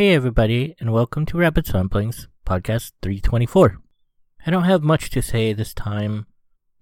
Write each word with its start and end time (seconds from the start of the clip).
Hey, 0.00 0.14
everybody, 0.14 0.74
and 0.80 0.94
welcome 0.94 1.26
to 1.26 1.36
Rabbit's 1.36 1.74
Ramblings, 1.74 2.26
podcast 2.46 2.92
324. 3.02 3.82
I 4.46 4.50
don't 4.50 4.64
have 4.64 4.82
much 4.82 5.10
to 5.10 5.20
say 5.20 5.52
this 5.52 5.74
time. 5.74 6.26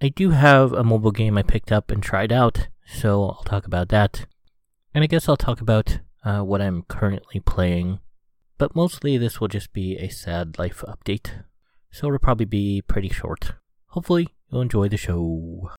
I 0.00 0.10
do 0.10 0.30
have 0.30 0.72
a 0.72 0.84
mobile 0.84 1.10
game 1.10 1.36
I 1.36 1.42
picked 1.42 1.72
up 1.72 1.90
and 1.90 2.00
tried 2.00 2.30
out, 2.30 2.68
so 2.86 3.24
I'll 3.24 3.42
talk 3.42 3.66
about 3.66 3.88
that. 3.88 4.26
And 4.94 5.02
I 5.02 5.08
guess 5.08 5.28
I'll 5.28 5.36
talk 5.36 5.60
about 5.60 5.98
uh, 6.22 6.42
what 6.42 6.62
I'm 6.62 6.82
currently 6.82 7.40
playing. 7.40 7.98
But 8.56 8.76
mostly, 8.76 9.18
this 9.18 9.40
will 9.40 9.48
just 9.48 9.72
be 9.72 9.96
a 9.96 10.10
sad 10.10 10.56
life 10.56 10.84
update, 10.86 11.42
so 11.90 12.06
it'll 12.06 12.20
probably 12.20 12.46
be 12.46 12.82
pretty 12.82 13.08
short. 13.08 13.54
Hopefully, 13.86 14.28
you'll 14.48 14.62
enjoy 14.62 14.88
the 14.88 14.96
show. 14.96 15.72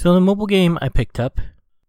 So 0.00 0.14
the 0.14 0.20
mobile 0.22 0.46
game 0.46 0.78
I 0.80 0.88
picked 0.88 1.20
up 1.20 1.42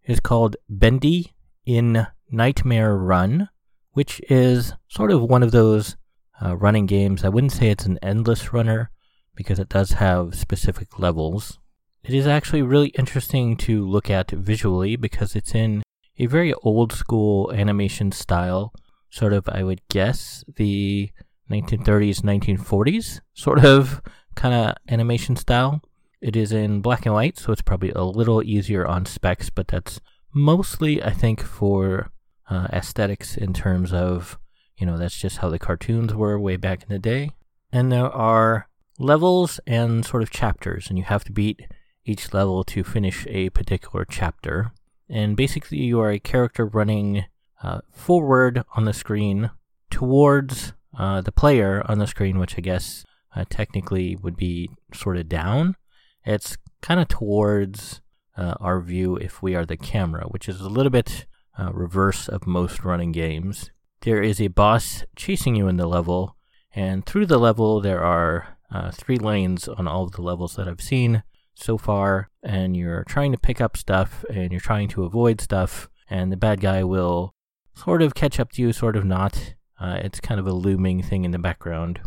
is 0.03 0.19
called 0.19 0.57
Bendy 0.67 1.31
in 1.65 2.07
Nightmare 2.29 2.97
Run, 2.97 3.47
which 3.93 4.19
is 4.29 4.73
sort 4.89 5.11
of 5.11 5.21
one 5.21 5.43
of 5.43 5.51
those 5.51 5.95
uh, 6.43 6.57
running 6.57 6.87
games. 6.87 7.23
I 7.23 7.29
wouldn't 7.29 7.53
say 7.53 7.69
it's 7.69 7.85
an 7.85 7.97
endless 8.01 8.51
runner 8.51 8.91
because 9.33 9.59
it 9.59 9.69
does 9.69 9.91
have 9.91 10.35
specific 10.35 10.99
levels. 10.99 11.57
It 12.03 12.13
is 12.13 12.27
actually 12.27 12.63
really 12.63 12.89
interesting 12.99 13.55
to 13.59 13.87
look 13.87 14.09
at 14.09 14.31
visually 14.31 14.97
because 14.97 15.33
it's 15.33 15.55
in 15.55 15.81
a 16.19 16.25
very 16.25 16.53
old 16.63 16.91
school 16.91 17.49
animation 17.53 18.11
style, 18.11 18.73
sort 19.09 19.31
of, 19.31 19.47
I 19.47 19.63
would 19.63 19.87
guess, 19.87 20.43
the 20.57 21.11
1930s, 21.49 22.19
1940s 22.23 23.21
sort 23.33 23.63
of 23.63 24.01
kind 24.35 24.53
of 24.53 24.75
animation 24.89 25.37
style. 25.37 25.81
It 26.21 26.35
is 26.35 26.51
in 26.51 26.81
black 26.81 27.05
and 27.05 27.15
white, 27.15 27.39
so 27.39 27.51
it's 27.51 27.63
probably 27.63 27.91
a 27.91 28.03
little 28.03 28.43
easier 28.43 28.85
on 28.85 29.05
specs, 29.05 29.49
but 29.49 29.67
that's 29.67 29.99
mostly, 30.33 31.01
I 31.01 31.09
think, 31.09 31.41
for 31.41 32.11
uh, 32.49 32.67
aesthetics 32.71 33.35
in 33.35 33.53
terms 33.53 33.91
of, 33.91 34.37
you 34.77 34.85
know, 34.85 34.97
that's 34.97 35.19
just 35.19 35.39
how 35.39 35.49
the 35.49 35.59
cartoons 35.59 36.13
were 36.13 36.39
way 36.39 36.57
back 36.57 36.83
in 36.83 36.89
the 36.89 36.99
day. 36.99 37.31
And 37.71 37.91
there 37.91 38.05
are 38.11 38.67
levels 38.99 39.59
and 39.65 40.05
sort 40.05 40.21
of 40.21 40.29
chapters, 40.29 40.89
and 40.89 40.97
you 40.97 41.05
have 41.05 41.23
to 41.23 41.31
beat 41.31 41.61
each 42.05 42.33
level 42.33 42.63
to 42.65 42.83
finish 42.83 43.25
a 43.27 43.49
particular 43.49 44.05
chapter. 44.05 44.71
And 45.09 45.35
basically, 45.35 45.79
you 45.79 45.99
are 45.99 46.11
a 46.11 46.19
character 46.19 46.65
running 46.65 47.25
uh, 47.63 47.81
forward 47.91 48.63
on 48.75 48.85
the 48.85 48.93
screen 48.93 49.51
towards 49.89 50.73
uh, 50.97 51.21
the 51.21 51.31
player 51.31 51.83
on 51.85 51.99
the 51.99 52.07
screen, 52.07 52.37
which 52.37 52.57
I 52.57 52.61
guess 52.61 53.05
uh, 53.35 53.45
technically 53.49 54.15
would 54.15 54.37
be 54.37 54.69
sort 54.93 55.17
of 55.17 55.27
down. 55.27 55.75
It's 56.25 56.57
kind 56.81 56.99
of 56.99 57.07
towards 57.07 58.01
uh, 58.37 58.55
our 58.59 58.81
view 58.81 59.15
if 59.15 59.41
we 59.41 59.55
are 59.55 59.65
the 59.65 59.77
camera, 59.77 60.25
which 60.27 60.47
is 60.47 60.61
a 60.61 60.69
little 60.69 60.89
bit 60.89 61.25
uh, 61.59 61.71
reverse 61.73 62.27
of 62.27 62.47
most 62.47 62.83
running 62.83 63.11
games. 63.11 63.71
There 64.01 64.21
is 64.21 64.41
a 64.41 64.47
boss 64.47 65.03
chasing 65.15 65.55
you 65.55 65.67
in 65.67 65.77
the 65.77 65.87
level, 65.87 66.35
and 66.73 67.05
through 67.05 67.27
the 67.27 67.37
level, 67.37 67.81
there 67.81 68.03
are 68.03 68.57
uh, 68.71 68.91
three 68.91 69.17
lanes 69.17 69.67
on 69.67 69.87
all 69.87 70.03
of 70.03 70.13
the 70.13 70.21
levels 70.21 70.55
that 70.55 70.67
I've 70.67 70.81
seen 70.81 71.23
so 71.53 71.77
far, 71.77 72.29
and 72.41 72.75
you're 72.75 73.03
trying 73.03 73.31
to 73.31 73.37
pick 73.37 73.61
up 73.61 73.77
stuff 73.77 74.23
and 74.29 74.51
you're 74.51 74.61
trying 74.61 74.87
to 74.89 75.03
avoid 75.03 75.41
stuff, 75.41 75.89
and 76.09 76.31
the 76.31 76.37
bad 76.37 76.61
guy 76.61 76.83
will 76.83 77.35
sort 77.75 78.01
of 78.01 78.15
catch 78.15 78.39
up 78.39 78.51
to 78.53 78.61
you, 78.61 78.73
sort 78.73 78.95
of 78.95 79.05
not. 79.05 79.55
Uh, 79.79 79.99
it's 80.03 80.19
kind 80.19 80.39
of 80.39 80.47
a 80.47 80.53
looming 80.53 81.01
thing 81.01 81.25
in 81.25 81.31
the 81.31 81.39
background. 81.39 82.01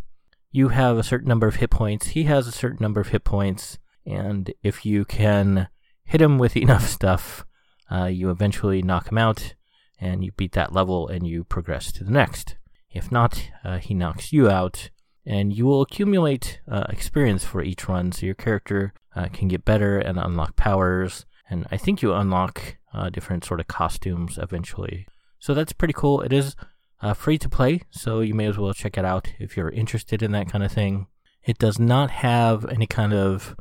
You 0.51 0.69
have 0.69 0.97
a 0.97 1.03
certain 1.03 1.29
number 1.29 1.47
of 1.47 1.57
hit 1.57 1.71
points, 1.71 2.09
he 2.09 2.25
has 2.25 2.47
a 2.47 2.53
certain 2.53 2.79
number 2.81 3.01
of 3.01 3.09
hit 3.09 3.25
points, 3.25 3.79
and 4.07 4.53
if 4.63 4.85
you 4.85 5.05
can 5.05 5.69
hit 6.05 6.21
him 6.21 6.39
with 6.39 6.57
enough 6.57 6.87
stuff, 6.87 7.45
uh, 7.91 8.07
you 8.07 8.31
eventually 8.31 8.83
knock 8.83 9.11
him 9.11 9.19
out, 9.19 9.55
and 10.01 10.25
you 10.25 10.33
beat 10.33 10.53
that 10.53 10.73
level, 10.73 11.09
and 11.09 11.27
you 11.27 11.45
progress 11.45 11.93
to 11.93 12.05
the 12.05 12.11
next. 12.11 12.57
If 12.91 13.11
not, 13.11 13.51
uh, 13.65 13.79
he 13.79 13.95
knocks 13.95 14.33
you 14.33 14.49
out, 14.49 14.91
and 15.27 15.53
you 15.53 15.67
will 15.67 15.83
accumulate 15.83 16.61
uh, 16.71 16.85
experience 16.89 17.45
for 17.45 17.63
each 17.63 17.89
run, 17.89 18.13
so 18.13 18.27
your 18.27 18.35
character 18.35 18.95
uh, 19.17 19.29
can 19.33 19.49
get 19.49 19.65
better 19.65 19.99
and 19.99 20.19
unlock 20.19 20.57
powers. 20.57 21.27
And 21.49 21.67
I 21.71 21.77
think 21.77 22.03
you 22.03 22.13
unlock 22.15 22.77
uh, 22.93 23.11
different 23.11 23.45
sort 23.45 23.61
of 23.61 23.67
costumes 23.67 24.39
eventually. 24.39 25.07
So 25.39 25.55
that's 25.55 25.73
pretty 25.73 25.95
cool. 25.95 26.21
It 26.23 26.33
is 26.33 26.57
uh, 27.03 27.15
free 27.15 27.39
to 27.39 27.49
play, 27.49 27.83
so 27.91 28.21
you 28.21 28.35
may 28.35 28.47
as 28.47 28.57
well 28.57 28.73
check 28.73 28.97
it 28.97 29.05
out 29.05 29.33
if 29.39 29.57
you're 29.57 29.71
interested 29.71 30.23
in 30.23 30.33
that 30.33 30.49
kind 30.49 30.65
of 30.65 30.73
thing. 30.73 31.07
It 31.45 31.59
does 31.59 31.79
not 31.79 32.11
have 32.11 32.65
any 32.67 32.87
kind 32.87 33.13
of 33.13 33.55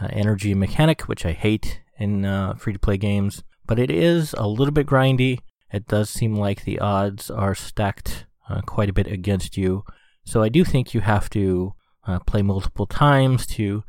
uh, 0.00 0.08
energy 0.10 0.54
mechanic, 0.54 1.02
which 1.02 1.24
I 1.26 1.32
hate 1.32 1.80
in 1.98 2.24
uh, 2.24 2.54
free 2.54 2.72
to 2.72 2.78
play 2.78 2.96
games, 2.96 3.42
but 3.66 3.78
it 3.78 3.90
is 3.90 4.34
a 4.34 4.46
little 4.46 4.72
bit 4.72 4.86
grindy. 4.86 5.38
It 5.72 5.86
does 5.86 6.10
seem 6.10 6.34
like 6.34 6.64
the 6.64 6.78
odds 6.78 7.30
are 7.30 7.54
stacked 7.54 8.26
uh, 8.48 8.60
quite 8.62 8.90
a 8.90 8.92
bit 8.92 9.06
against 9.06 9.56
you. 9.56 9.84
So 10.24 10.42
I 10.42 10.48
do 10.48 10.64
think 10.64 10.94
you 10.94 11.00
have 11.00 11.30
to 11.30 11.74
uh, 12.06 12.18
play 12.20 12.42
multiple 12.42 12.86
times 12.86 13.46
to 13.46 13.84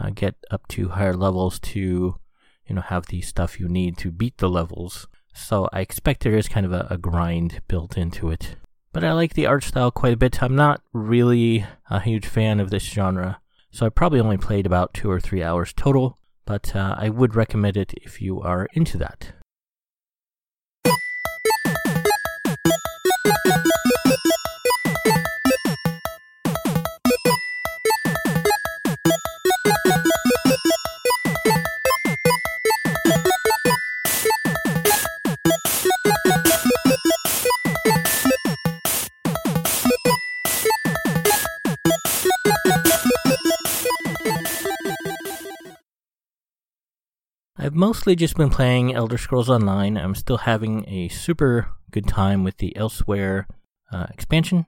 uh, 0.00 0.10
get 0.10 0.34
up 0.50 0.66
to 0.68 0.90
higher 0.90 1.14
levels 1.14 1.58
to, 1.60 2.16
you 2.66 2.74
know, 2.74 2.80
have 2.82 3.06
the 3.06 3.20
stuff 3.22 3.60
you 3.60 3.68
need 3.68 3.96
to 3.98 4.10
beat 4.10 4.38
the 4.38 4.48
levels. 4.48 5.06
So 5.34 5.68
I 5.72 5.80
expect 5.80 6.22
there 6.22 6.36
is 6.36 6.48
kind 6.48 6.64
of 6.64 6.72
a, 6.72 6.86
a 6.90 6.98
grind 6.98 7.60
built 7.68 7.96
into 7.96 8.30
it. 8.30 8.56
But 8.92 9.04
I 9.04 9.12
like 9.12 9.34
the 9.34 9.46
art 9.46 9.64
style 9.64 9.90
quite 9.90 10.14
a 10.14 10.16
bit. 10.16 10.42
I'm 10.42 10.56
not 10.56 10.80
really 10.92 11.66
a 11.90 12.00
huge 12.00 12.26
fan 12.26 12.60
of 12.60 12.70
this 12.70 12.84
genre. 12.84 13.40
So 13.76 13.84
I 13.84 13.90
probably 13.90 14.20
only 14.20 14.38
played 14.38 14.64
about 14.64 14.94
two 14.94 15.10
or 15.10 15.20
three 15.20 15.42
hours 15.42 15.74
total, 15.74 16.16
but 16.46 16.74
uh, 16.74 16.96
I 16.96 17.10
would 17.10 17.34
recommend 17.34 17.76
it 17.76 17.92
if 18.00 18.22
you 18.22 18.40
are 18.40 18.68
into 18.72 18.96
that. 18.96 19.34
I've 47.66 47.74
mostly 47.74 48.14
just 48.14 48.36
been 48.36 48.48
playing 48.48 48.94
Elder 48.94 49.18
Scrolls 49.18 49.50
Online. 49.50 49.96
I'm 49.96 50.14
still 50.14 50.36
having 50.36 50.88
a 50.88 51.08
super 51.08 51.68
good 51.90 52.06
time 52.06 52.44
with 52.44 52.58
the 52.58 52.72
Elsweyr 52.76 53.46
uh, 53.90 54.06
expansion. 54.08 54.66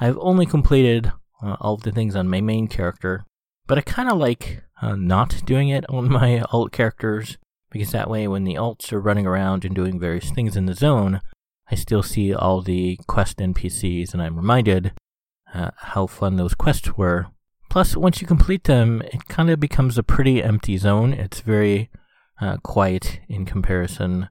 I've 0.00 0.16
only 0.18 0.46
completed 0.46 1.12
uh, 1.42 1.56
all 1.60 1.74
of 1.74 1.82
the 1.82 1.92
things 1.92 2.16
on 2.16 2.26
my 2.26 2.40
main 2.40 2.66
character, 2.66 3.26
but 3.66 3.76
I 3.76 3.82
kind 3.82 4.10
of 4.10 4.16
like 4.16 4.62
uh, 4.80 4.96
not 4.96 5.42
doing 5.44 5.68
it 5.68 5.84
on 5.90 6.10
my 6.10 6.40
alt 6.50 6.72
characters 6.72 7.36
because 7.70 7.90
that 7.90 8.08
way, 8.08 8.26
when 8.26 8.44
the 8.44 8.54
alts 8.54 8.94
are 8.94 9.00
running 9.00 9.26
around 9.26 9.66
and 9.66 9.74
doing 9.74 10.00
various 10.00 10.30
things 10.30 10.56
in 10.56 10.64
the 10.64 10.72
zone, 10.72 11.20
I 11.70 11.74
still 11.74 12.02
see 12.02 12.32
all 12.32 12.62
the 12.62 12.98
quest 13.06 13.36
NPCs 13.36 14.14
and 14.14 14.22
I'm 14.22 14.36
reminded 14.36 14.92
uh, 15.52 15.72
how 15.76 16.06
fun 16.06 16.36
those 16.36 16.54
quests 16.54 16.96
were. 16.96 17.26
Plus, 17.68 17.94
once 17.94 18.22
you 18.22 18.26
complete 18.26 18.64
them, 18.64 19.02
it 19.12 19.28
kind 19.28 19.50
of 19.50 19.60
becomes 19.60 19.98
a 19.98 20.02
pretty 20.02 20.42
empty 20.42 20.78
zone. 20.78 21.12
It's 21.12 21.42
very 21.42 21.90
uh, 22.40 22.56
quiet 22.58 23.20
in 23.28 23.44
comparison 23.44 24.28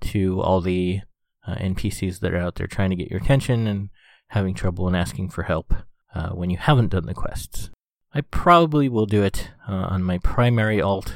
to 0.00 0.40
all 0.40 0.60
the 0.60 1.00
uh, 1.46 1.54
NPCs 1.54 2.20
that 2.20 2.32
are 2.32 2.38
out 2.38 2.56
there 2.56 2.66
trying 2.66 2.90
to 2.90 2.96
get 2.96 3.10
your 3.10 3.20
attention 3.20 3.66
and 3.66 3.90
having 4.28 4.54
trouble 4.54 4.86
and 4.86 4.96
asking 4.96 5.30
for 5.30 5.44
help 5.44 5.74
uh, 6.14 6.30
when 6.30 6.50
you 6.50 6.56
haven't 6.56 6.88
done 6.90 7.06
the 7.06 7.14
quests. 7.14 7.70
I 8.12 8.20
probably 8.20 8.88
will 8.88 9.06
do 9.06 9.22
it 9.22 9.50
uh, 9.68 9.72
on 9.72 10.02
my 10.02 10.18
primary 10.18 10.80
alt. 10.80 11.14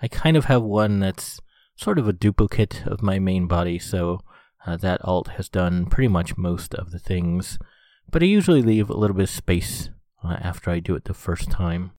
I 0.00 0.08
kind 0.08 0.36
of 0.36 0.46
have 0.46 0.62
one 0.62 1.00
that's 1.00 1.40
sort 1.76 1.98
of 1.98 2.08
a 2.08 2.12
duplicate 2.12 2.84
of 2.86 3.02
my 3.02 3.18
main 3.18 3.46
body, 3.46 3.78
so 3.78 4.20
uh, 4.66 4.76
that 4.76 5.04
alt 5.04 5.28
has 5.28 5.48
done 5.48 5.86
pretty 5.86 6.08
much 6.08 6.36
most 6.36 6.74
of 6.74 6.90
the 6.90 6.98
things. 6.98 7.58
But 8.10 8.22
I 8.22 8.26
usually 8.26 8.62
leave 8.62 8.90
a 8.90 8.96
little 8.96 9.16
bit 9.16 9.24
of 9.24 9.30
space 9.30 9.90
uh, 10.24 10.36
after 10.40 10.70
I 10.70 10.80
do 10.80 10.94
it 10.94 11.04
the 11.04 11.14
first 11.14 11.50
time. 11.50 11.92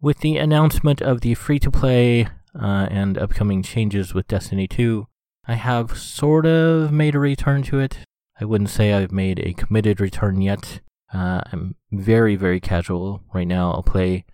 with 0.00 0.20
the 0.20 0.36
announcement 0.36 1.02
of 1.02 1.22
the 1.22 1.34
free 1.34 1.58
to 1.58 1.70
play 1.70 2.28
uh, 2.54 2.88
and 2.90 3.18
upcoming 3.18 3.62
changes 3.62 4.14
with 4.14 4.28
Destiny 4.28 4.68
2, 4.68 5.06
I 5.46 5.54
have 5.54 5.96
sort 5.96 6.46
of 6.46 6.92
made 6.92 7.14
a 7.14 7.18
return 7.18 7.62
to 7.64 7.80
it. 7.80 7.98
I 8.40 8.44
wouldn't 8.44 8.70
say 8.70 8.92
I've 8.92 9.12
made 9.12 9.40
a 9.40 9.54
committed 9.54 10.00
return 10.00 10.40
yet. 10.40 10.80
Uh, 11.12 11.40
I'm 11.50 11.74
very, 11.90 12.36
very 12.36 12.60
casual 12.60 13.22
right 13.32 13.46
now. 13.46 13.72
I'll 13.72 13.82
play 13.82 14.24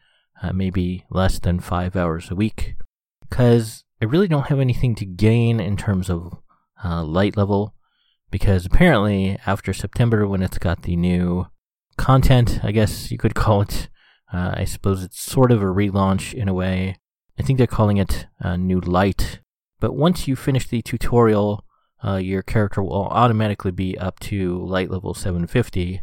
uh, 0.43 0.53
maybe 0.53 1.05
less 1.11 1.39
than 1.39 1.61
five 1.61 1.97
hours 1.97 2.31
a 2.31 2.35
week 2.35 2.75
because 3.29 3.85
I 4.03 4.07
really 4.07 4.29
don't 4.29 4.49
have 4.49 4.61
anything 4.61 4.95
to 4.97 5.07
gain 5.07 5.61
in 5.61 5.77
terms 5.77 6.11
of 6.11 6.37
uh, 6.85 7.03
light 7.03 7.37
level. 7.37 7.75
Because 8.31 8.67
apparently, 8.67 9.39
after 9.47 9.73
September, 9.73 10.27
when 10.27 10.43
it's 10.43 10.59
got 10.59 10.83
the 10.83 10.97
new 10.97 11.47
content, 11.97 12.59
I 12.65 12.73
guess 12.73 13.11
you 13.11 13.19
could 13.19 13.35
call 13.37 13.63
it, 13.63 13.89
uh, 14.33 14.55
I 14.57 14.65
suppose 14.65 15.03
it's 15.03 15.21
sort 15.21 15.53
of 15.53 15.63
a 15.63 15.67
relaunch 15.67 16.35
in 16.35 16.49
a 16.49 16.55
way. 16.55 16.97
I 17.39 17.43
think 17.43 17.59
they're 17.59 17.67
calling 17.67 17.97
it 17.97 18.27
uh, 18.41 18.57
New 18.57 18.81
Light. 18.81 19.41
But 19.81 19.95
once 19.95 20.29
you 20.29 20.37
finish 20.37 20.69
the 20.69 20.83
tutorial, 20.83 21.65
uh, 22.05 22.17
your 22.17 22.43
character 22.43 22.83
will 22.83 23.09
automatically 23.09 23.71
be 23.71 23.99
up 23.99 24.21
to 24.21 24.65
light 24.65 24.91
level 24.91 25.15
750 25.15 26.03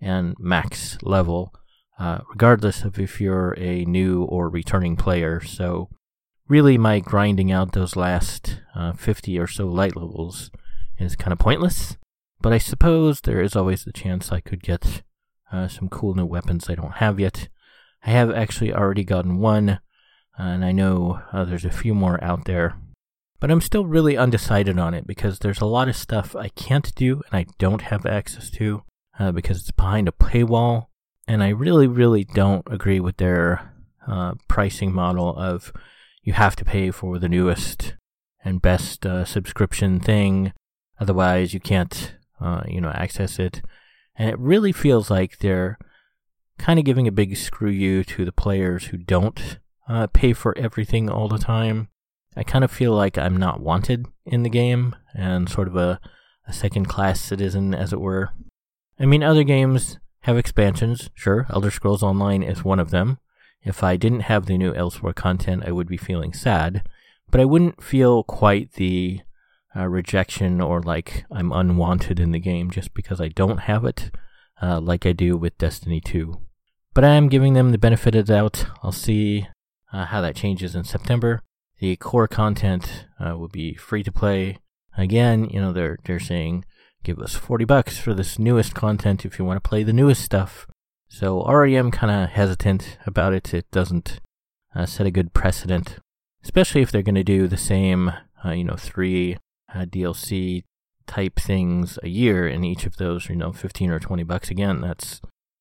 and 0.00 0.34
max 0.38 0.98
level, 1.02 1.52
uh, 1.98 2.18
regardless 2.30 2.84
of 2.84 2.98
if 2.98 3.20
you're 3.20 3.54
a 3.58 3.84
new 3.84 4.22
or 4.24 4.48
returning 4.48 4.96
player. 4.96 5.40
So, 5.40 5.88
really, 6.48 6.78
my 6.78 7.00
grinding 7.00 7.50
out 7.50 7.72
those 7.72 7.96
last 7.96 8.60
uh, 8.74 8.92
50 8.92 9.38
or 9.38 9.46
so 9.46 9.66
light 9.66 9.96
levels 9.96 10.50
is 10.98 11.16
kind 11.16 11.32
of 11.32 11.38
pointless. 11.38 11.96
But 12.40 12.52
I 12.52 12.58
suppose 12.58 13.20
there 13.20 13.40
is 13.40 13.56
always 13.56 13.84
the 13.84 13.92
chance 13.92 14.30
I 14.30 14.40
could 14.40 14.62
get 14.62 15.02
uh, 15.50 15.66
some 15.66 15.88
cool 15.88 16.14
new 16.14 16.26
weapons 16.26 16.68
I 16.68 16.76
don't 16.76 16.96
have 16.96 17.18
yet. 17.18 17.48
I 18.04 18.10
have 18.10 18.30
actually 18.30 18.72
already 18.72 19.02
gotten 19.02 19.38
one, 19.38 19.80
and 20.38 20.64
I 20.64 20.72
know 20.72 21.20
uh, 21.32 21.44
there's 21.44 21.64
a 21.64 21.70
few 21.70 21.94
more 21.94 22.22
out 22.22 22.44
there. 22.44 22.76
But 23.40 23.50
I'm 23.50 23.60
still 23.60 23.86
really 23.86 24.16
undecided 24.16 24.78
on 24.78 24.94
it 24.94 25.06
because 25.06 25.38
there's 25.38 25.60
a 25.60 25.66
lot 25.66 25.88
of 25.88 25.96
stuff 25.96 26.34
I 26.34 26.48
can't 26.48 26.92
do 26.94 27.22
and 27.30 27.38
I 27.38 27.46
don't 27.58 27.82
have 27.82 28.04
access 28.04 28.50
to 28.50 28.82
uh, 29.18 29.32
because 29.32 29.58
it's 29.58 29.70
behind 29.70 30.08
a 30.08 30.12
paywall. 30.12 30.86
And 31.26 31.42
I 31.42 31.50
really, 31.50 31.86
really 31.86 32.24
don't 32.24 32.66
agree 32.70 33.00
with 33.00 33.18
their 33.18 33.74
uh, 34.06 34.34
pricing 34.48 34.92
model 34.92 35.36
of 35.36 35.72
you 36.22 36.32
have 36.32 36.56
to 36.56 36.64
pay 36.64 36.90
for 36.90 37.18
the 37.18 37.28
newest 37.28 37.94
and 38.44 38.62
best 38.62 39.04
uh, 39.04 39.24
subscription 39.24 40.00
thing, 40.00 40.52
otherwise 40.98 41.52
you 41.52 41.60
can't, 41.60 42.14
uh, 42.40 42.62
you 42.66 42.80
know, 42.80 42.90
access 42.90 43.38
it. 43.38 43.62
And 44.16 44.30
it 44.30 44.38
really 44.38 44.72
feels 44.72 45.10
like 45.10 45.38
they're 45.38 45.78
kind 46.58 46.78
of 46.78 46.84
giving 46.84 47.06
a 47.06 47.12
big 47.12 47.36
screw 47.36 47.70
you 47.70 48.02
to 48.04 48.24
the 48.24 48.32
players 48.32 48.86
who 48.86 48.96
don't 48.96 49.58
uh, 49.88 50.06
pay 50.08 50.32
for 50.32 50.56
everything 50.58 51.08
all 51.08 51.28
the 51.28 51.38
time. 51.38 51.88
I 52.36 52.42
kind 52.42 52.64
of 52.64 52.70
feel 52.70 52.92
like 52.92 53.18
I'm 53.18 53.36
not 53.36 53.60
wanted 53.60 54.06
in 54.24 54.42
the 54.42 54.50
game 54.50 54.94
and 55.14 55.48
sort 55.48 55.68
of 55.68 55.76
a, 55.76 55.98
a 56.46 56.52
second 56.52 56.86
class 56.86 57.20
citizen, 57.20 57.74
as 57.74 57.92
it 57.92 58.00
were. 58.00 58.30
I 59.00 59.06
mean, 59.06 59.22
other 59.22 59.44
games 59.44 59.98
have 60.20 60.36
expansions, 60.36 61.10
sure. 61.14 61.46
Elder 61.50 61.70
Scrolls 61.70 62.02
Online 62.02 62.42
is 62.42 62.64
one 62.64 62.78
of 62.78 62.90
them. 62.90 63.18
If 63.62 63.82
I 63.82 63.96
didn't 63.96 64.20
have 64.20 64.46
the 64.46 64.58
new 64.58 64.72
Elsweyr 64.72 65.14
content, 65.14 65.64
I 65.66 65.72
would 65.72 65.88
be 65.88 65.96
feeling 65.96 66.32
sad, 66.32 66.86
but 67.30 67.40
I 67.40 67.44
wouldn't 67.44 67.82
feel 67.82 68.22
quite 68.22 68.72
the 68.72 69.20
uh, 69.76 69.88
rejection 69.88 70.60
or 70.60 70.80
like 70.80 71.24
I'm 71.30 71.52
unwanted 71.52 72.20
in 72.20 72.32
the 72.32 72.38
game 72.38 72.70
just 72.70 72.94
because 72.94 73.20
I 73.20 73.28
don't 73.28 73.58
have 73.58 73.84
it, 73.84 74.10
uh, 74.62 74.80
like 74.80 75.06
I 75.06 75.12
do 75.12 75.36
with 75.36 75.58
Destiny 75.58 76.00
2. 76.00 76.40
But 76.94 77.04
I 77.04 77.14
am 77.14 77.28
giving 77.28 77.54
them 77.54 77.70
the 77.70 77.78
benefit 77.78 78.14
of 78.14 78.26
the 78.26 78.34
doubt. 78.34 78.66
I'll 78.82 78.92
see 78.92 79.46
uh, 79.92 80.06
how 80.06 80.20
that 80.20 80.36
changes 80.36 80.74
in 80.74 80.84
September. 80.84 81.40
The 81.78 81.96
core 81.96 82.28
content 82.28 83.06
uh, 83.20 83.36
will 83.36 83.48
be 83.48 83.74
free 83.74 84.02
to 84.02 84.12
play. 84.12 84.58
Again, 84.96 85.48
you 85.50 85.60
know 85.60 85.72
they're 85.72 85.98
they're 86.04 86.18
saying 86.18 86.64
give 87.04 87.18
us 87.20 87.34
40 87.34 87.64
bucks 87.64 87.98
for 87.98 88.12
this 88.12 88.38
newest 88.38 88.74
content 88.74 89.24
if 89.24 89.38
you 89.38 89.44
want 89.44 89.62
to 89.62 89.68
play 89.68 89.82
the 89.82 89.92
newest 89.92 90.22
stuff. 90.22 90.66
So 91.08 91.40
already 91.40 91.76
I'm 91.76 91.90
kind 91.90 92.12
of 92.12 92.30
hesitant 92.30 92.98
about 93.06 93.32
it. 93.32 93.54
It 93.54 93.70
doesn't 93.70 94.20
uh, 94.74 94.86
set 94.86 95.06
a 95.06 95.10
good 95.10 95.32
precedent, 95.32 95.98
especially 96.44 96.82
if 96.82 96.92
they're 96.92 97.02
going 97.02 97.14
to 97.14 97.24
do 97.24 97.48
the 97.48 97.56
same, 97.56 98.12
uh, 98.44 98.50
you 98.50 98.64
know, 98.64 98.76
three 98.76 99.38
uh, 99.74 99.84
DLC 99.84 100.64
type 101.06 101.36
things 101.36 101.98
a 102.02 102.08
year, 102.08 102.46
and 102.46 102.64
each 102.64 102.84
of 102.84 102.96
those, 102.96 103.28
you 103.28 103.36
know, 103.36 103.52
15 103.52 103.90
or 103.90 103.98
20 103.98 104.22
bucks 104.24 104.50
again. 104.50 104.80
That's 104.80 105.20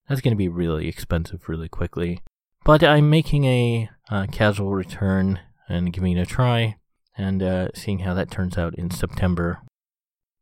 that's 0.09 0.21
going 0.21 0.33
to 0.33 0.37
be 0.37 0.49
really 0.49 0.87
expensive 0.87 1.47
really 1.47 1.69
quickly. 1.69 2.21
But 2.63 2.83
I'm 2.83 3.09
making 3.09 3.45
a 3.45 3.89
uh, 4.09 4.25
casual 4.31 4.71
return 4.71 5.39
and 5.69 5.93
giving 5.93 6.17
it 6.17 6.21
a 6.21 6.25
try, 6.25 6.77
and 7.17 7.43
uh, 7.43 7.69
seeing 7.73 7.99
how 7.99 8.13
that 8.13 8.31
turns 8.31 8.57
out 8.57 8.75
in 8.75 8.89
September 8.89 9.61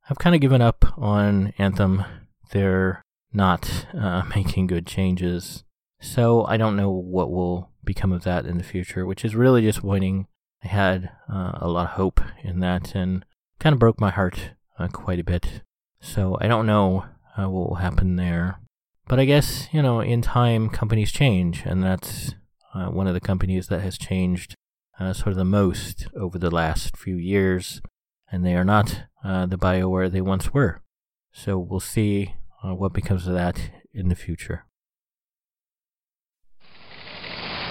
I've 0.07 0.19
kind 0.19 0.35
of 0.35 0.41
given 0.41 0.62
up 0.62 0.85
on 0.97 1.51
Anthem. 1.57 2.03
They're 2.51 3.01
not 3.33 3.88
uh, 3.94 4.23
making 4.35 4.67
good 4.67 4.85
changes. 4.85 5.63
So 6.00 6.45
I 6.45 6.57
don't 6.57 6.75
know 6.75 6.91
what 6.91 7.31
will 7.31 7.71
become 7.83 8.12
of 8.12 8.23
that 8.23 8.45
in 8.45 8.57
the 8.57 8.63
future, 8.63 9.06
which 9.06 9.25
is 9.25 9.35
really 9.35 9.62
disappointing. 9.62 10.27
I 10.63 10.67
had 10.67 11.12
uh, 11.31 11.53
a 11.56 11.67
lot 11.67 11.89
of 11.89 11.95
hope 11.95 12.21
in 12.44 12.59
that 12.59 12.94
and 12.94 13.25
kind 13.59 13.73
of 13.73 13.79
broke 13.79 14.00
my 14.00 14.12
heart 14.12 14.51
uh, 14.77 14.88
quite 14.89 15.19
a 15.19 15.23
bit. 15.23 15.62
So 16.00 16.38
I 16.39 16.47
don't 16.47 16.67
know 16.67 17.06
uh, 17.35 17.50
what 17.50 17.69
will 17.69 17.75
happen 17.75 18.15
there. 18.15 18.59
But 19.07 19.19
I 19.19 19.25
guess, 19.25 19.67
you 19.71 19.81
know, 19.81 20.01
in 20.01 20.21
time, 20.21 20.69
companies 20.69 21.12
change, 21.12 21.63
and 21.63 21.83
that's 21.83 22.33
uh, 22.75 22.89
one 22.89 23.07
of 23.07 23.13
the 23.13 23.22
companies 23.22 23.68
that 23.68 23.81
has 23.81 23.98
changed 23.98 24.56
uh, 25.00 25.13
sort 25.13 25.30
of 25.30 25.38
the 25.38 25.45
most 25.45 26.07
over 26.16 26.38
the 26.38 26.51
last 26.51 26.98
few 26.98 27.16
years 27.16 27.81
and 28.31 28.45
they 28.45 28.56
are 28.56 28.66
not 28.66 29.04
uh, 29.24 29.45
the 29.45 29.57
BioWare 29.57 30.12
they 30.12 30.22
once 30.22 30.54
were. 30.54 30.81
So 31.31 31.57
we'll 31.57 31.80
see 31.80 32.36
uh, 32.63 32.75
what 32.75 32.94
becomes 32.94 33.27
of 33.27 33.33
that 33.33 33.72
in 33.94 34.10
the 34.10 34.16
future. 34.16 34.66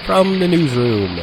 From 0.06 0.38
the 0.38 0.48
newsroom. 0.48 1.20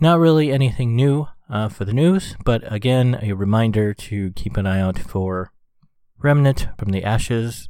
Not 0.00 0.18
really 0.18 0.52
anything 0.52 0.94
new 0.94 1.28
uh, 1.48 1.68
for 1.68 1.84
the 1.84 1.92
news, 1.92 2.36
but 2.44 2.62
again, 2.72 3.18
a 3.22 3.32
reminder 3.32 3.92
to 3.94 4.32
keep 4.32 4.56
an 4.56 4.66
eye 4.66 4.80
out 4.80 4.98
for 4.98 5.52
Remnant 6.18 6.68
from 6.78 6.90
the 6.90 7.04
Ashes 7.04 7.68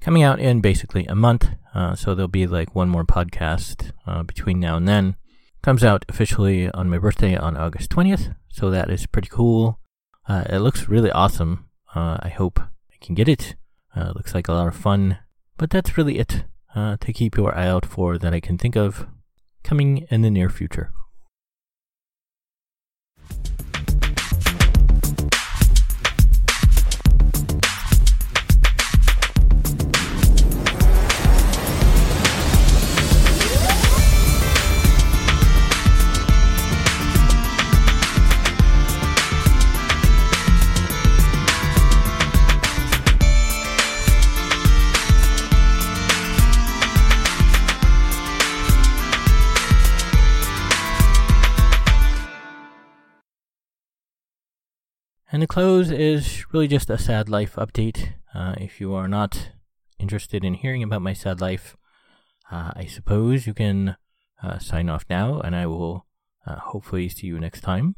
coming 0.00 0.22
out 0.22 0.38
in 0.38 0.60
basically 0.60 1.06
a 1.06 1.14
month. 1.14 1.48
Uh, 1.74 1.94
so 1.94 2.14
there'll 2.14 2.28
be 2.28 2.46
like 2.46 2.74
one 2.74 2.88
more 2.88 3.04
podcast 3.04 3.92
uh, 4.06 4.22
between 4.22 4.60
now 4.60 4.76
and 4.76 4.88
then. 4.88 5.16
Comes 5.62 5.82
out 5.82 6.04
officially 6.08 6.70
on 6.70 6.88
my 6.88 6.98
birthday 6.98 7.36
on 7.36 7.56
August 7.56 7.90
20th, 7.90 8.34
so 8.48 8.70
that 8.70 8.90
is 8.90 9.06
pretty 9.06 9.28
cool. 9.28 9.80
Uh, 10.28 10.44
it 10.48 10.58
looks 10.58 10.88
really 10.88 11.10
awesome. 11.10 11.66
Uh, 11.94 12.18
I 12.20 12.28
hope 12.28 12.60
I 12.60 13.04
can 13.04 13.14
get 13.14 13.28
it. 13.28 13.56
Uh, 13.96 14.12
looks 14.14 14.34
like 14.34 14.46
a 14.46 14.52
lot 14.52 14.68
of 14.68 14.76
fun. 14.76 15.18
But 15.56 15.70
that's 15.70 15.96
really 15.98 16.18
it 16.18 16.44
to 16.74 17.12
keep 17.12 17.36
your 17.36 17.52
eye 17.56 17.66
out 17.66 17.84
for 17.84 18.18
that 18.18 18.32
I 18.32 18.38
can 18.38 18.56
think 18.56 18.76
of 18.76 19.08
coming 19.64 20.06
in 20.10 20.22
the 20.22 20.30
near 20.30 20.48
future. 20.48 20.92
And 55.38 55.42
the 55.44 55.46
close 55.46 55.92
is 55.92 56.52
really 56.52 56.66
just 56.66 56.90
a 56.90 56.98
sad 56.98 57.28
life 57.28 57.54
update. 57.54 58.14
Uh, 58.34 58.56
if 58.58 58.80
you 58.80 58.92
are 58.94 59.06
not 59.06 59.50
interested 60.00 60.44
in 60.44 60.54
hearing 60.54 60.82
about 60.82 61.00
my 61.00 61.12
sad 61.12 61.40
life, 61.40 61.76
uh, 62.50 62.72
I 62.74 62.86
suppose 62.86 63.46
you 63.46 63.54
can 63.54 63.94
uh, 64.42 64.58
sign 64.58 64.88
off 64.88 65.04
now, 65.08 65.38
and 65.38 65.54
I 65.54 65.66
will 65.66 66.06
uh, 66.44 66.56
hopefully 66.56 67.08
see 67.08 67.28
you 67.28 67.38
next 67.38 67.60
time. 67.60 67.94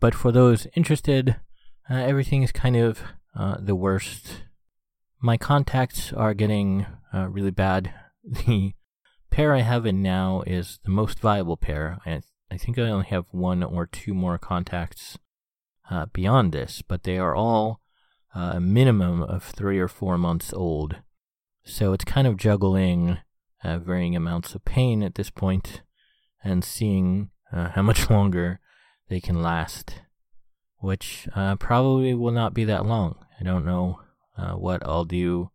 But 0.00 0.16
for 0.16 0.32
those 0.32 0.66
interested, 0.74 1.36
uh, 1.88 1.94
everything 1.94 2.42
is 2.42 2.50
kind 2.50 2.74
of 2.74 3.02
uh, 3.38 3.58
the 3.60 3.76
worst. 3.76 4.42
My 5.20 5.36
contacts 5.36 6.12
are 6.12 6.34
getting 6.34 6.86
really 7.12 7.52
bad. 7.52 7.94
The 8.24 8.72
pair 9.30 9.54
I 9.54 9.60
have 9.60 9.86
in 9.86 10.02
now 10.02 10.42
is 10.44 10.80
the 10.82 10.90
most 10.90 11.20
viable 11.20 11.56
pair. 11.56 12.00
I, 12.04 12.22
I 12.50 12.56
think 12.56 12.80
I 12.80 12.90
only 12.90 13.06
have 13.06 13.26
one 13.30 13.62
or 13.62 13.86
two 13.86 14.12
more 14.12 14.38
contacts 14.38 15.18
uh, 15.90 16.06
beyond 16.12 16.52
this, 16.52 16.82
but 16.82 17.02
they 17.02 17.18
are 17.18 17.34
all 17.34 17.80
uh, 18.34 18.52
a 18.54 18.60
minimum 18.60 19.22
of 19.22 19.42
three 19.42 19.78
or 19.78 19.88
four 19.88 20.18
months 20.18 20.52
old. 20.52 20.96
So 21.64 21.92
it's 21.92 22.04
kind 22.04 22.26
of 22.26 22.36
juggling 22.36 23.18
uh, 23.62 23.78
varying 23.78 24.14
amounts 24.14 24.54
of 24.54 24.64
pain 24.64 25.02
at 25.02 25.14
this 25.14 25.30
point 25.30 25.82
and 26.42 26.64
seeing 26.64 27.30
uh, 27.52 27.70
how 27.70 27.82
much 27.82 28.10
longer 28.10 28.60
they 29.08 29.20
can 29.20 29.42
last, 29.42 30.02
which 30.78 31.28
uh, 31.34 31.56
probably 31.56 32.14
will 32.14 32.32
not 32.32 32.54
be 32.54 32.64
that 32.64 32.84
long. 32.84 33.16
I 33.40 33.44
don't 33.44 33.64
know 33.64 34.00
uh, 34.36 34.52
what 34.52 34.82
I'll 34.86 35.04
do 35.04 35.50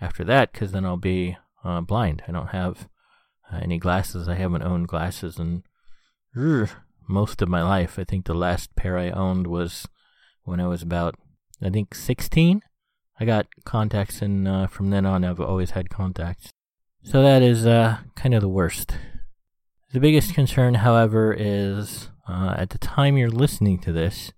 after 0.00 0.24
that 0.24 0.52
because 0.52 0.72
then 0.72 0.84
I'll 0.84 0.96
be 0.96 1.36
blind. 1.82 2.22
I 2.28 2.32
don't 2.32 2.48
have 2.48 2.88
any 3.60 3.78
glasses. 3.78 4.28
I 4.28 4.34
haven't 4.34 4.62
owned 4.62 4.88
glasses 4.88 5.38
uh, 6.36 6.66
most 7.08 7.42
of 7.42 7.48
my 7.48 7.62
life. 7.62 7.98
I 7.98 8.04
think 8.04 8.26
the 8.26 8.34
last 8.34 8.74
pair 8.76 8.98
I 8.98 9.10
owned 9.10 9.46
was 9.46 9.86
when 10.44 10.60
I 10.60 10.66
was 10.66 10.82
about, 10.82 11.16
I 11.62 11.70
think, 11.70 11.94
16. 11.94 12.60
I 13.18 13.24
got 13.24 13.46
contacts, 13.64 14.20
and 14.20 14.46
uh, 14.46 14.66
from 14.66 14.90
then 14.90 15.06
on, 15.06 15.24
I've 15.24 15.40
always 15.40 15.70
had 15.70 15.90
contacts. 15.90 16.50
So 17.02 17.22
that 17.22 17.42
is 17.42 17.66
uh, 17.66 17.98
kind 18.14 18.34
of 18.34 18.40
the 18.40 18.48
worst. 18.48 18.96
The 19.92 20.00
biggest 20.00 20.34
concern, 20.34 20.74
however, 20.74 21.32
is 21.32 22.10
uh, 22.28 22.54
at 22.58 22.70
the 22.70 22.78
time 22.78 23.16
you're 23.16 23.30
listening 23.30 23.78
to 23.80 23.92
this, 23.92 24.32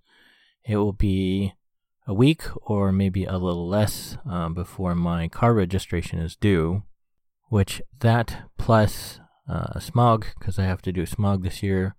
it 0.63 0.77
will 0.77 0.93
be 0.93 1.53
a 2.07 2.13
week 2.13 2.43
or 2.61 2.91
maybe 2.91 3.25
a 3.25 3.37
little 3.37 3.67
less 3.67 4.17
uh, 4.29 4.49
before 4.49 4.95
my 4.95 5.27
car 5.27 5.53
registration 5.53 6.19
is 6.19 6.35
due, 6.35 6.83
which 7.49 7.81
that 7.99 8.49
plus 8.57 9.19
uh, 9.49 9.79
smog, 9.79 10.27
because 10.37 10.59
I 10.59 10.65
have 10.65 10.81
to 10.83 10.91
do 10.91 11.05
smog 11.05 11.43
this 11.43 11.63
year, 11.63 11.95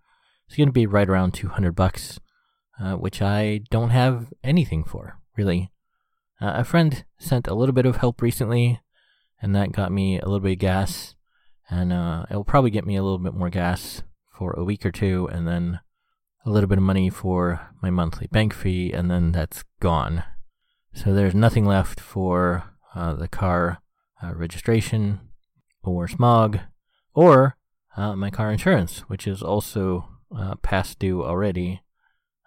is 0.50 0.56
going 0.56 0.68
to 0.68 0.72
be 0.72 0.86
right 0.86 1.08
around 1.08 1.32
200 1.32 1.72
bucks, 1.72 2.18
uh, 2.80 2.94
which 2.94 3.22
I 3.22 3.60
don't 3.70 3.90
have 3.90 4.32
anything 4.42 4.84
for, 4.84 5.18
really. 5.36 5.70
Uh, 6.40 6.54
a 6.56 6.64
friend 6.64 7.04
sent 7.18 7.46
a 7.46 7.54
little 7.54 7.74
bit 7.74 7.86
of 7.86 7.96
help 7.96 8.20
recently, 8.20 8.80
and 9.40 9.54
that 9.54 9.72
got 9.72 9.92
me 9.92 10.18
a 10.18 10.24
little 10.24 10.40
bit 10.40 10.52
of 10.52 10.58
gas, 10.58 11.14
and 11.68 11.92
uh, 11.92 12.24
it 12.30 12.34
will 12.34 12.44
probably 12.44 12.70
get 12.70 12.86
me 12.86 12.96
a 12.96 13.02
little 13.02 13.18
bit 13.18 13.34
more 13.34 13.50
gas 13.50 14.02
for 14.36 14.52
a 14.52 14.64
week 14.64 14.84
or 14.84 14.90
two, 14.90 15.28
and 15.30 15.46
then 15.46 15.80
a 16.44 16.50
little 16.50 16.68
bit 16.68 16.78
of 16.78 16.84
money 16.84 17.10
for 17.10 17.68
my 17.82 17.90
monthly 17.90 18.26
bank 18.26 18.52
fee, 18.52 18.92
and 18.92 19.10
then 19.10 19.32
that's 19.32 19.62
gone. 19.78 20.24
So 20.92 21.14
there's 21.14 21.34
nothing 21.34 21.64
left 21.64 22.00
for 22.00 22.64
uh, 22.94 23.14
the 23.14 23.28
car 23.28 23.80
uh, 24.22 24.34
registration, 24.34 25.20
or 25.82 26.08
smog, 26.08 26.58
or 27.14 27.56
uh, 27.96 28.16
my 28.16 28.30
car 28.30 28.50
insurance, 28.50 29.00
which 29.00 29.26
is 29.26 29.42
also 29.42 30.08
uh, 30.36 30.56
past 30.56 30.98
due 30.98 31.24
already. 31.24 31.82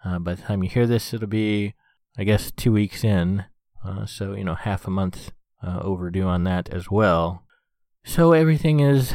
Uh, 0.04 0.18
by 0.18 0.34
the 0.34 0.42
time 0.42 0.62
you 0.62 0.70
hear 0.70 0.86
this, 0.86 1.14
it'll 1.14 1.26
be, 1.26 1.74
I 2.18 2.24
guess, 2.24 2.50
two 2.50 2.72
weeks 2.72 3.04
in. 3.04 3.44
Uh, 3.84 4.06
so, 4.06 4.34
you 4.34 4.44
know, 4.44 4.54
half 4.54 4.86
a 4.86 4.90
month 4.90 5.32
overdue 5.62 6.24
on 6.24 6.44
that 6.44 6.68
as 6.68 6.90
well. 6.90 7.42
So 8.04 8.32
everything 8.32 8.80
is 8.80 9.14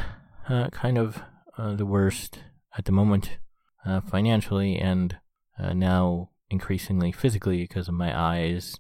kind 0.71 0.97
of 0.97 1.21
the 1.57 1.85
worst 1.85 2.39
at 2.75 2.85
the 2.85 2.91
moment 2.91 3.37
uh, 3.85 4.01
financially 4.01 4.77
and 4.77 5.17
uh, 5.57 5.73
now 5.73 6.29
increasingly 6.49 7.11
physically 7.11 7.57
because 7.61 7.87
of 7.87 7.93
my 7.93 8.17
eyes 8.17 8.77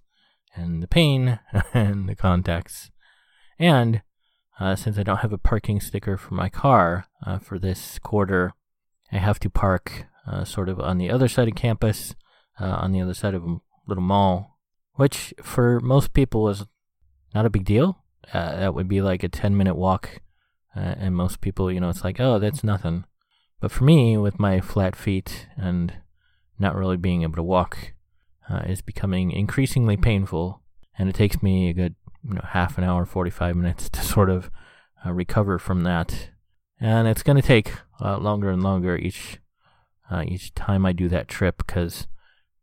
and 0.55 0.81
the 0.81 0.87
pain 0.87 1.39
and 1.73 2.09
the 2.09 2.15
contacts. 2.15 2.91
And 3.57 4.01
uh, 4.59 4.75
since 4.75 4.97
I 4.97 5.03
don't 5.03 5.17
have 5.17 5.33
a 5.33 5.37
parking 5.37 5.79
sticker 5.79 6.17
for 6.17 6.33
my 6.33 6.49
car 6.49 7.05
uh, 7.25 7.39
for 7.39 7.59
this 7.59 7.99
quarter, 7.99 8.53
I 9.11 9.17
have 9.17 9.39
to 9.39 9.49
park 9.49 10.05
uh, 10.27 10.43
sort 10.43 10.69
of 10.69 10.79
on 10.79 10.97
the 10.97 11.09
other 11.09 11.27
side 11.27 11.47
of 11.47 11.55
campus, 11.55 12.15
uh, 12.59 12.65
on 12.65 12.91
the 12.91 13.01
other 13.01 13.13
side 13.13 13.33
of 13.33 13.43
a 13.43 13.57
little 13.87 14.03
mall, 14.03 14.57
which 14.93 15.33
for 15.41 15.79
most 15.79 16.13
people 16.13 16.47
is 16.49 16.65
not 17.33 17.45
a 17.45 17.49
big 17.49 17.65
deal. 17.65 18.03
that 18.33 18.73
would 18.73 18.87
be 18.87 19.01
like 19.01 19.23
a 19.23 19.29
10 19.29 19.57
minute 19.57 19.75
walk. 19.75 20.21
and 20.75 21.15
most 21.15 21.41
people, 21.41 21.71
you 21.71 21.79
know, 21.79 21.89
it's 21.89 22.03
like, 22.03 22.19
oh, 22.19 22.39
that's 22.39 22.63
nothing. 22.63 23.05
But 23.59 23.71
for 23.71 23.83
me, 23.83 24.17
with 24.17 24.39
my 24.39 24.61
flat 24.61 24.95
feet 24.95 25.47
and 25.57 25.93
not 26.57 26.75
really 26.75 26.97
being 26.97 27.23
able 27.23 27.35
to 27.35 27.43
walk, 27.43 27.93
uh, 28.49 28.63
is 28.67 28.81
becoming 28.81 29.31
increasingly 29.31 29.97
painful, 29.97 30.61
and 30.97 31.09
it 31.09 31.15
takes 31.15 31.43
me 31.43 31.69
a 31.69 31.73
good 31.73 31.95
you 32.23 32.33
know 32.33 32.45
half 32.49 32.77
an 32.77 32.83
hour, 32.83 33.05
forty 33.05 33.29
five 33.29 33.55
minutes 33.55 33.89
to 33.89 34.01
sort 34.15 34.29
of 34.29 34.49
uh, 35.05 35.13
recover 35.13 35.59
from 35.59 35.81
that, 35.81 36.29
and 36.79 37.07
it's 37.07 37.23
going 37.23 37.35
to 37.35 37.47
take 37.47 37.73
uh, 38.01 38.17
longer 38.17 38.49
and 38.49 38.63
longer 38.63 38.97
each 38.97 39.39
uh, 40.11 40.23
each 40.27 40.53
time 40.55 40.85
I 40.85 40.91
do 40.91 41.07
that 41.09 41.27
trip 41.27 41.57
because 41.57 42.07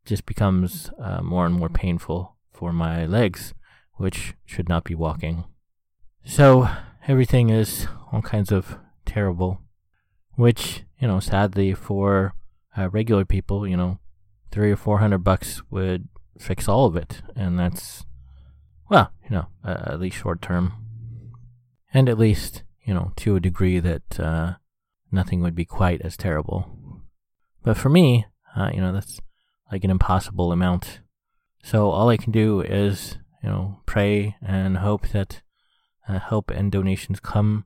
just 0.04 0.26
becomes 0.26 0.90
uh, 1.00 1.22
more 1.22 1.46
and 1.46 1.54
more 1.54 1.68
painful 1.68 2.36
for 2.52 2.72
my 2.72 3.06
legs, 3.06 3.54
which 3.94 4.34
should 4.44 4.68
not 4.68 4.84
be 4.84 4.94
walking. 4.94 5.44
So 6.24 6.68
everything 7.06 7.50
is 7.50 7.86
all 8.12 8.22
kinds 8.22 8.50
of 8.50 8.78
terrible 9.04 9.60
which 10.36 10.84
you 11.00 11.08
know 11.08 11.18
sadly 11.18 11.74
for 11.74 12.34
uh, 12.76 12.88
regular 12.90 13.24
people 13.24 13.66
you 13.66 13.76
know 13.76 13.98
three 14.50 14.70
or 14.70 14.76
four 14.76 14.98
hundred 14.98 15.18
bucks 15.18 15.62
would 15.70 16.08
fix 16.38 16.68
all 16.68 16.86
of 16.86 16.96
it 16.96 17.22
and 17.34 17.58
that's 17.58 18.04
well 18.88 19.10
you 19.24 19.30
know 19.30 19.46
at 19.64 19.98
least 19.98 20.18
short 20.18 20.40
term 20.40 20.72
and 21.92 22.08
at 22.08 22.18
least 22.18 22.62
you 22.84 22.94
know 22.94 23.12
to 23.16 23.34
a 23.34 23.40
degree 23.40 23.78
that 23.80 24.20
uh, 24.20 24.54
nothing 25.16 25.40
would 25.40 25.54
be 25.54 25.64
quite 25.64 26.00
as 26.02 26.16
terrible 26.16 27.02
but 27.62 27.76
for 27.76 27.88
me 27.88 28.26
uh, 28.56 28.70
you 28.72 28.80
know 28.80 28.92
that's 28.92 29.20
like 29.72 29.82
an 29.82 29.90
impossible 29.90 30.52
amount 30.52 31.00
so 31.64 31.90
all 31.90 32.08
i 32.08 32.16
can 32.16 32.30
do 32.32 32.60
is 32.60 33.18
you 33.42 33.48
know 33.48 33.80
pray 33.86 34.36
and 34.40 34.78
hope 34.78 35.08
that 35.08 35.42
uh, 36.08 36.18
help 36.18 36.50
and 36.50 36.70
donations 36.70 37.18
come 37.18 37.64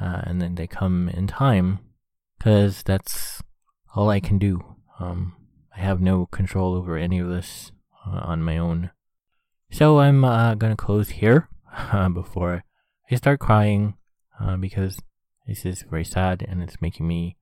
uh, 0.00 0.20
and 0.24 0.40
then 0.40 0.54
they 0.54 0.66
come 0.66 1.08
in 1.08 1.26
time 1.26 1.78
because 2.38 2.82
that's 2.82 3.42
all 3.94 4.10
I 4.10 4.20
can 4.20 4.38
do. 4.38 4.76
Um, 5.00 5.34
I 5.74 5.80
have 5.80 6.00
no 6.00 6.26
control 6.26 6.74
over 6.74 6.96
any 6.96 7.18
of 7.18 7.28
this 7.28 7.72
uh, 8.06 8.20
on 8.22 8.42
my 8.42 8.58
own. 8.58 8.90
So 9.70 9.98
I'm 9.98 10.24
uh, 10.24 10.54
gonna 10.54 10.76
close 10.76 11.10
here 11.10 11.48
uh, 11.92 12.08
before 12.08 12.64
I 13.10 13.14
start 13.14 13.40
crying 13.40 13.94
because 14.60 14.98
this 15.46 15.64
is 15.64 15.82
very 15.82 16.04
sad 16.04 16.44
and 16.48 16.62
it's 16.62 16.80
making 16.80 17.06
me 17.06 17.36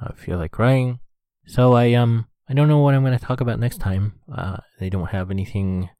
uh, 0.00 0.12
feel 0.12 0.38
like 0.38 0.52
crying. 0.52 1.00
So 1.46 1.74
I 1.74 1.94
um 1.94 2.26
I 2.48 2.54
don't 2.54 2.68
know 2.68 2.78
what 2.78 2.94
I'm 2.94 3.04
gonna 3.04 3.18
talk 3.18 3.40
about 3.40 3.58
next 3.58 3.78
time. 3.78 4.20
Uh, 4.32 4.58
they 4.78 4.90
don't 4.90 5.10
have 5.10 5.30
anything 5.30 5.90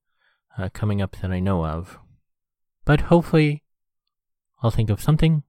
coming 0.72 1.02
up 1.02 1.16
that 1.20 1.30
I 1.30 1.40
know 1.40 1.66
of, 1.66 1.98
but 2.84 3.02
hopefully 3.02 3.62
I'll 4.62 4.70
think 4.70 4.90
of 4.90 5.02
something, 5.02 5.42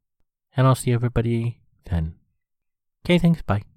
and 0.55 0.67
I'll 0.67 0.75
see 0.75 0.91
everybody 0.91 1.61
then. 1.89 2.15
Okay, 3.05 3.17
thanks. 3.17 3.41
Bye. 3.41 3.76